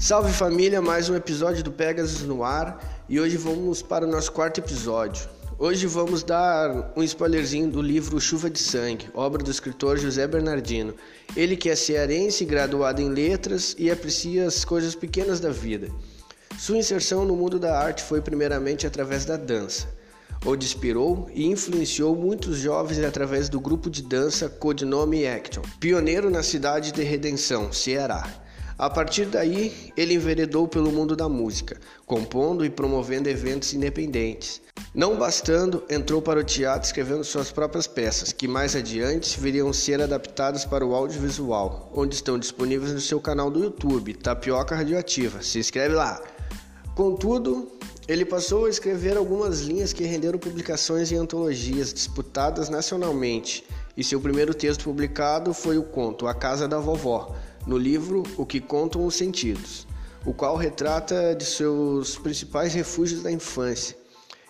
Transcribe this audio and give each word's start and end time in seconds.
Salve 0.00 0.32
família, 0.32 0.80
mais 0.80 1.10
um 1.10 1.16
episódio 1.16 1.64
do 1.64 1.72
Pegasus 1.72 2.22
no 2.22 2.44
ar 2.44 3.04
e 3.08 3.18
hoje 3.18 3.36
vamos 3.36 3.82
para 3.82 4.06
o 4.06 4.08
nosso 4.08 4.30
quarto 4.30 4.58
episódio. 4.60 5.28
Hoje 5.58 5.88
vamos 5.88 6.22
dar 6.22 6.92
um 6.96 7.02
spoilerzinho 7.02 7.68
do 7.68 7.82
livro 7.82 8.20
Chuva 8.20 8.48
de 8.48 8.60
Sangue, 8.60 9.08
obra 9.12 9.42
do 9.42 9.50
escritor 9.50 9.98
José 9.98 10.24
Bernardino. 10.28 10.94
Ele 11.36 11.56
que 11.56 11.68
é 11.68 11.74
cearense, 11.74 12.44
graduado 12.44 13.02
em 13.02 13.08
letras 13.08 13.74
e 13.76 13.90
aprecia 13.90 14.46
as 14.46 14.64
coisas 14.64 14.94
pequenas 14.94 15.40
da 15.40 15.50
vida. 15.50 15.88
Sua 16.56 16.78
inserção 16.78 17.24
no 17.24 17.34
mundo 17.34 17.58
da 17.58 17.76
arte 17.76 18.04
foi 18.04 18.20
primeiramente 18.20 18.86
através 18.86 19.24
da 19.24 19.36
dança, 19.36 19.88
onde 20.46 20.64
inspirou 20.64 21.28
e 21.34 21.44
influenciou 21.44 22.14
muitos 22.14 22.58
jovens 22.58 23.02
através 23.02 23.48
do 23.48 23.58
grupo 23.58 23.90
de 23.90 24.02
dança 24.04 24.48
Codinome 24.48 25.26
Action, 25.26 25.62
pioneiro 25.80 26.30
na 26.30 26.44
cidade 26.44 26.92
de 26.92 27.02
Redenção, 27.02 27.72
Ceará. 27.72 28.46
A 28.78 28.88
partir 28.88 29.26
daí, 29.26 29.92
ele 29.96 30.14
enveredou 30.14 30.68
pelo 30.68 30.92
mundo 30.92 31.16
da 31.16 31.28
música, 31.28 31.80
compondo 32.06 32.64
e 32.64 32.70
promovendo 32.70 33.28
eventos 33.28 33.74
independentes. 33.74 34.62
Não 34.94 35.18
bastando, 35.18 35.82
entrou 35.90 36.22
para 36.22 36.38
o 36.38 36.44
teatro 36.44 36.86
escrevendo 36.86 37.24
suas 37.24 37.50
próprias 37.50 37.88
peças, 37.88 38.32
que 38.32 38.46
mais 38.46 38.76
adiante 38.76 39.40
viriam 39.40 39.72
ser 39.72 40.00
adaptadas 40.00 40.64
para 40.64 40.86
o 40.86 40.94
audiovisual, 40.94 41.90
onde 41.92 42.14
estão 42.14 42.38
disponíveis 42.38 42.92
no 42.92 43.00
seu 43.00 43.20
canal 43.20 43.50
do 43.50 43.64
YouTube, 43.64 44.14
Tapioca 44.14 44.76
Radioativa. 44.76 45.42
Se 45.42 45.58
inscreve 45.58 45.96
lá! 45.96 46.22
Contudo, 46.94 47.72
ele 48.06 48.24
passou 48.24 48.66
a 48.66 48.70
escrever 48.70 49.16
algumas 49.16 49.60
linhas 49.60 49.92
que 49.92 50.04
renderam 50.04 50.38
publicações 50.38 51.10
em 51.10 51.16
antologias 51.16 51.92
disputadas 51.92 52.68
nacionalmente, 52.68 53.64
e 53.96 54.04
seu 54.04 54.20
primeiro 54.20 54.54
texto 54.54 54.84
publicado 54.84 55.52
foi 55.52 55.76
o 55.76 55.82
conto 55.82 56.28
A 56.28 56.34
Casa 56.34 56.68
da 56.68 56.78
Vovó, 56.78 57.34
no 57.68 57.76
livro 57.76 58.22
O 58.38 58.46
que 58.46 58.60
Contam 58.60 59.04
os 59.04 59.14
Sentidos, 59.14 59.86
o 60.24 60.32
qual 60.32 60.56
retrata 60.56 61.34
de 61.34 61.44
seus 61.44 62.16
principais 62.16 62.72
refúgios 62.72 63.22
da 63.22 63.30
infância. 63.30 63.94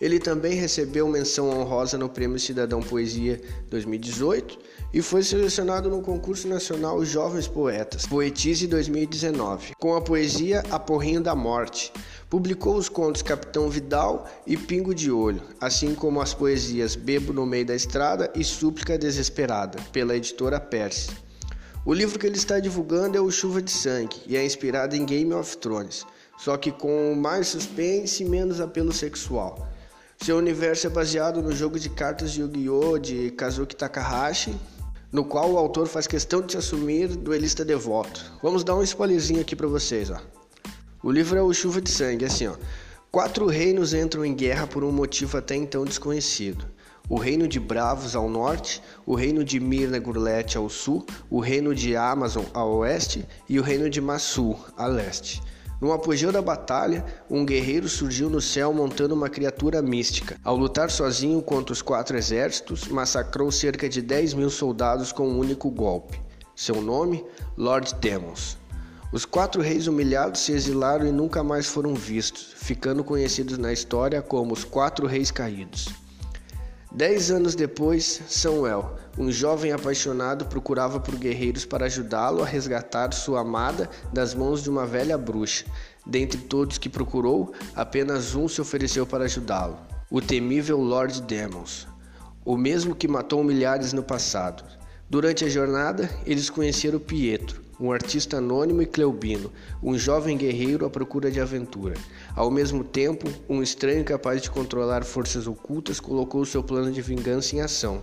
Ele 0.00 0.18
também 0.18 0.54
recebeu 0.54 1.06
menção 1.06 1.50
honrosa 1.50 1.98
no 1.98 2.08
Prêmio 2.08 2.40
Cidadão 2.40 2.80
Poesia 2.80 3.38
2018 3.68 4.58
e 4.94 5.02
foi 5.02 5.22
selecionado 5.22 5.90
no 5.90 6.00
concurso 6.00 6.48
nacional 6.48 7.04
Jovens 7.04 7.46
Poetas, 7.46 8.06
Poetise 8.06 8.66
2019, 8.66 9.74
com 9.78 9.94
a 9.94 10.00
poesia 10.00 10.64
A 10.70 10.78
Porrinho 10.78 11.20
da 11.20 11.34
Morte. 11.34 11.92
Publicou 12.30 12.76
os 12.76 12.88
contos 12.88 13.20
Capitão 13.20 13.68
Vidal 13.68 14.26
e 14.46 14.56
Pingo 14.56 14.94
de 14.94 15.10
Olho, 15.12 15.42
assim 15.60 15.94
como 15.94 16.20
as 16.20 16.32
poesias 16.32 16.96
Bebo 16.96 17.32
no 17.34 17.44
Meio 17.44 17.66
da 17.66 17.74
Estrada 17.74 18.32
e 18.34 18.42
Súplica 18.42 18.96
Desesperada, 18.96 19.78
pela 19.92 20.16
editora 20.16 20.58
Perse. 20.58 21.10
O 21.84 21.92
livro 21.92 22.16
que 22.16 22.24
ele 22.24 22.36
está 22.36 22.60
divulgando 22.60 23.18
é 23.18 23.20
o 23.20 23.28
Chuva 23.28 23.60
de 23.60 23.72
Sangue 23.72 24.22
e 24.28 24.36
é 24.36 24.46
inspirado 24.46 24.94
em 24.94 25.04
Game 25.04 25.34
of 25.34 25.56
Thrones, 25.56 26.06
só 26.38 26.56
que 26.56 26.70
com 26.70 27.12
mais 27.16 27.48
suspense 27.48 28.22
e 28.22 28.28
menos 28.28 28.60
apelo 28.60 28.92
sexual. 28.92 29.68
Seu 30.22 30.36
universo 30.36 30.86
é 30.86 30.90
baseado 30.90 31.42
no 31.42 31.50
jogo 31.50 31.80
de 31.80 31.90
cartas 31.90 32.30
de 32.30 32.40
Yu-Gi-Oh! 32.40 32.98
de 32.98 33.32
Kazuki 33.32 33.74
Takahashi, 33.74 34.54
no 35.10 35.24
qual 35.24 35.50
o 35.50 35.58
autor 35.58 35.88
faz 35.88 36.06
questão 36.06 36.40
de 36.40 36.52
se 36.52 36.58
assumir 36.58 37.08
duelista 37.08 37.64
devoto. 37.64 38.32
Vamos 38.40 38.62
dar 38.62 38.76
um 38.76 38.82
spoilerzinho 38.84 39.40
aqui 39.40 39.56
para 39.56 39.66
vocês, 39.66 40.08
ó. 40.08 40.20
O 41.02 41.10
livro 41.10 41.36
é 41.36 41.42
o 41.42 41.52
Chuva 41.52 41.80
de 41.80 41.90
Sangue, 41.90 42.26
assim, 42.26 42.46
ó. 42.46 42.54
Quatro 43.10 43.46
reinos 43.46 43.92
entram 43.92 44.24
em 44.24 44.36
guerra 44.36 44.68
por 44.68 44.84
um 44.84 44.92
motivo 44.92 45.36
até 45.36 45.56
então 45.56 45.84
desconhecido 45.84 46.64
o 47.12 47.18
reino 47.18 47.46
de 47.46 47.60
Bravos 47.60 48.16
ao 48.16 48.26
norte, 48.26 48.82
o 49.04 49.14
reino 49.14 49.44
de 49.44 49.60
Mirna 49.60 49.98
Gurlete 49.98 50.56
ao 50.56 50.70
sul, 50.70 51.04
o 51.28 51.40
reino 51.40 51.74
de 51.74 51.94
Amazon 51.94 52.46
ao 52.54 52.76
oeste 52.76 53.28
e 53.46 53.60
o 53.60 53.62
reino 53.62 53.90
de 53.90 54.00
Massu 54.00 54.56
a 54.78 54.86
leste. 54.86 55.42
No 55.78 55.92
apogeu 55.92 56.32
da 56.32 56.40
batalha, 56.40 57.04
um 57.28 57.44
guerreiro 57.44 57.86
surgiu 57.86 58.30
no 58.30 58.40
céu 58.40 58.72
montando 58.72 59.14
uma 59.14 59.28
criatura 59.28 59.82
mística. 59.82 60.40
Ao 60.42 60.56
lutar 60.56 60.90
sozinho 60.90 61.42
contra 61.42 61.74
os 61.74 61.82
quatro 61.82 62.16
exércitos, 62.16 62.88
massacrou 62.88 63.52
cerca 63.52 63.90
de 63.90 64.00
10 64.00 64.32
mil 64.32 64.48
soldados 64.48 65.12
com 65.12 65.28
um 65.28 65.38
único 65.38 65.70
golpe. 65.70 66.18
Seu 66.56 66.80
nome? 66.80 67.22
Lord 67.58 67.94
Demons. 67.96 68.56
Os 69.12 69.26
quatro 69.26 69.60
reis 69.60 69.86
humilhados 69.86 70.40
se 70.40 70.52
exilaram 70.52 71.06
e 71.06 71.12
nunca 71.12 71.44
mais 71.44 71.66
foram 71.66 71.94
vistos, 71.94 72.54
ficando 72.56 73.04
conhecidos 73.04 73.58
na 73.58 73.70
história 73.70 74.22
como 74.22 74.54
os 74.54 74.64
Quatro 74.64 75.06
Reis 75.06 75.30
Caídos. 75.30 76.01
Dez 76.94 77.30
anos 77.30 77.54
depois, 77.54 78.20
Samuel, 78.28 78.94
um 79.16 79.32
jovem 79.32 79.72
apaixonado, 79.72 80.44
procurava 80.44 81.00
por 81.00 81.16
guerreiros 81.16 81.64
para 81.64 81.86
ajudá-lo 81.86 82.42
a 82.42 82.46
resgatar 82.46 83.14
sua 83.14 83.40
amada 83.40 83.88
das 84.12 84.34
mãos 84.34 84.62
de 84.62 84.68
uma 84.68 84.84
velha 84.84 85.16
bruxa. 85.16 85.64
Dentre 86.04 86.38
todos 86.38 86.76
que 86.76 86.90
procurou, 86.90 87.54
apenas 87.74 88.34
um 88.34 88.46
se 88.46 88.60
ofereceu 88.60 89.06
para 89.06 89.24
ajudá-lo: 89.24 89.78
o 90.10 90.20
temível 90.20 90.78
Lord 90.78 91.22
Demons, 91.22 91.88
o 92.44 92.58
mesmo 92.58 92.94
que 92.94 93.08
matou 93.08 93.42
milhares 93.42 93.94
no 93.94 94.02
passado. 94.02 94.62
Durante 95.08 95.46
a 95.46 95.48
jornada, 95.48 96.10
eles 96.26 96.50
conheceram 96.50 96.98
Pietro, 96.98 97.61
um 97.82 97.90
artista 97.90 98.36
anônimo 98.36 98.80
e 98.80 98.86
cleubino, 98.86 99.52
um 99.82 99.98
jovem 99.98 100.36
guerreiro 100.36 100.86
à 100.86 100.90
procura 100.90 101.30
de 101.30 101.40
aventura. 101.40 101.94
Ao 102.36 102.48
mesmo 102.48 102.84
tempo, 102.84 103.28
um 103.48 103.60
estranho 103.60 104.04
capaz 104.04 104.40
de 104.40 104.50
controlar 104.50 105.04
forças 105.04 105.48
ocultas 105.48 105.98
colocou 105.98 106.44
seu 106.44 106.62
plano 106.62 106.92
de 106.92 107.02
vingança 107.02 107.56
em 107.56 107.60
ação: 107.60 108.00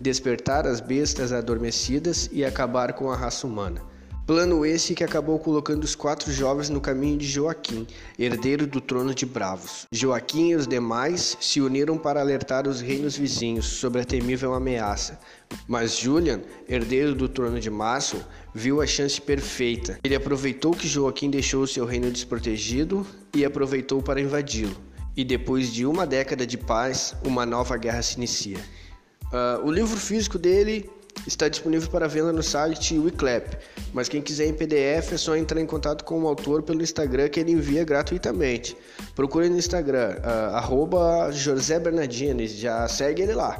despertar 0.00 0.66
as 0.66 0.80
bestas 0.80 1.32
adormecidas 1.32 2.30
e 2.32 2.42
acabar 2.42 2.94
com 2.94 3.10
a 3.10 3.16
raça 3.16 3.46
humana. 3.46 3.82
Plano 4.30 4.64
esse 4.64 4.94
que 4.94 5.02
acabou 5.02 5.40
colocando 5.40 5.82
os 5.82 5.96
quatro 5.96 6.30
jovens 6.32 6.70
no 6.70 6.80
caminho 6.80 7.18
de 7.18 7.26
Joaquim, 7.26 7.84
herdeiro 8.16 8.64
do 8.64 8.80
trono 8.80 9.12
de 9.12 9.26
Bravos. 9.26 9.88
Joaquim 9.90 10.50
e 10.50 10.54
os 10.54 10.68
demais 10.68 11.36
se 11.40 11.60
uniram 11.60 11.98
para 11.98 12.20
alertar 12.20 12.68
os 12.68 12.80
reinos 12.80 13.16
vizinhos 13.16 13.66
sobre 13.66 14.02
a 14.02 14.04
temível 14.04 14.54
ameaça. 14.54 15.18
Mas 15.66 15.96
Julian, 15.96 16.42
herdeiro 16.68 17.12
do 17.12 17.28
trono 17.28 17.58
de 17.58 17.68
Márcio, 17.68 18.24
viu 18.54 18.80
a 18.80 18.86
chance 18.86 19.20
perfeita. 19.20 19.98
Ele 20.04 20.14
aproveitou 20.14 20.70
que 20.70 20.86
Joaquim 20.86 21.28
deixou 21.28 21.66
seu 21.66 21.84
reino 21.84 22.08
desprotegido 22.08 23.04
e 23.34 23.44
aproveitou 23.44 24.00
para 24.00 24.20
invadi-lo. 24.20 24.76
E 25.16 25.24
depois 25.24 25.72
de 25.72 25.84
uma 25.84 26.06
década 26.06 26.46
de 26.46 26.56
paz, 26.56 27.16
uma 27.24 27.44
nova 27.44 27.76
guerra 27.76 28.00
se 28.00 28.16
inicia. 28.16 28.58
Uh, 29.32 29.66
o 29.66 29.72
livro 29.72 29.98
físico 29.98 30.38
dele 30.38 30.88
está 31.26 31.48
disponível 31.48 31.90
para 31.90 32.08
venda 32.08 32.32
no 32.32 32.42
site 32.42 32.98
Wiclap, 32.98 33.56
mas 33.92 34.08
quem 34.08 34.22
quiser 34.22 34.46
em 34.46 34.54
PDF 34.54 35.12
é 35.12 35.16
só 35.16 35.36
entrar 35.36 35.60
em 35.60 35.66
contato 35.66 36.04
com 36.04 36.22
o 36.22 36.26
autor 36.26 36.62
pelo 36.62 36.82
Instagram 36.82 37.28
que 37.28 37.40
ele 37.40 37.52
envia 37.52 37.84
gratuitamente. 37.84 38.76
Procure 39.14 39.48
no 39.48 39.58
Instagram, 39.58 40.16
uh, 40.18 41.32
José 41.32 41.78
Bernardines, 41.78 42.52
já 42.52 42.86
segue 42.88 43.22
ele 43.22 43.34
lá. 43.34 43.58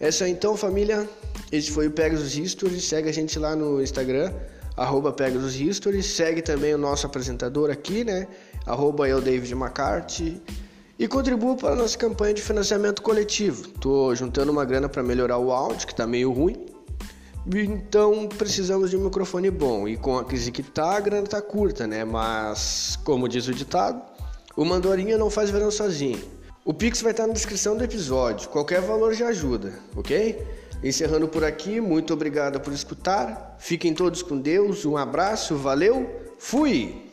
É 0.00 0.10
só 0.10 0.26
então, 0.26 0.56
família. 0.56 1.08
Esse 1.52 1.70
foi 1.70 1.86
o 1.86 1.90
Pegasus 1.90 2.36
History. 2.36 2.80
Segue 2.80 3.08
a 3.08 3.12
gente 3.12 3.38
lá 3.38 3.54
no 3.54 3.80
Instagram, 3.80 4.32
arroba 4.76 5.12
Pegasus 5.12 5.58
History. 5.58 6.02
Segue 6.02 6.42
também 6.42 6.74
o 6.74 6.78
nosso 6.78 7.06
apresentador 7.06 7.70
aqui, 7.70 8.04
né? 8.04 8.26
Arroba 8.66 9.08
eu, 9.08 9.20
David 9.20 9.52
McCarthy. 9.52 10.42
E 10.98 11.08
contribua 11.08 11.56
para 11.56 11.72
a 11.72 11.76
nossa 11.76 11.96
campanha 11.96 12.34
de 12.34 12.42
financiamento 12.42 13.02
coletivo. 13.02 13.68
Tô 13.80 14.14
juntando 14.14 14.52
uma 14.52 14.64
grana 14.64 14.88
para 14.88 15.02
melhorar 15.02 15.38
o 15.38 15.50
áudio, 15.50 15.86
que 15.86 15.94
tá 15.94 16.06
meio 16.06 16.30
ruim. 16.30 16.73
Então 17.46 18.28
precisamos 18.28 18.90
de 18.90 18.96
um 18.96 19.04
microfone 19.04 19.50
bom. 19.50 19.86
E 19.86 19.96
com 19.96 20.18
a 20.18 20.24
crise 20.24 20.50
que 20.50 20.62
tá, 20.62 20.96
a 20.96 21.00
grana 21.00 21.26
tá 21.26 21.42
curta, 21.42 21.86
né? 21.86 22.04
Mas, 22.04 22.98
como 23.04 23.28
diz 23.28 23.46
o 23.48 23.54
ditado, 23.54 24.02
o 24.56 24.64
mandorinha 24.64 25.18
não 25.18 25.28
faz 25.28 25.50
verão 25.50 25.70
sozinho. 25.70 26.22
O 26.64 26.72
Pix 26.72 27.02
vai 27.02 27.10
estar 27.10 27.26
na 27.26 27.34
descrição 27.34 27.76
do 27.76 27.84
episódio. 27.84 28.48
Qualquer 28.48 28.80
valor 28.80 29.12
já 29.12 29.28
ajuda, 29.28 29.74
ok? 29.94 30.42
Encerrando 30.82 31.28
por 31.28 31.44
aqui, 31.44 31.80
muito 31.80 32.14
obrigado 32.14 32.58
por 32.60 32.72
escutar. 32.72 33.56
Fiquem 33.58 33.92
todos 33.92 34.22
com 34.22 34.38
Deus. 34.38 34.86
Um 34.86 34.96
abraço, 34.96 35.56
valeu, 35.56 36.10
fui! 36.38 37.03